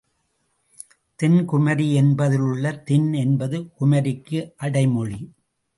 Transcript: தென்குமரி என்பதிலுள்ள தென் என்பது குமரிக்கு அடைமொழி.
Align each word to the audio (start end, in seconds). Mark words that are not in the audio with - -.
தென்குமரி 1.19 1.87
என்பதிலுள்ள 1.93 2.73
தென் 2.83 3.13
என்பது 3.13 3.59
குமரிக்கு 3.79 4.39
அடைமொழி. 4.57 5.19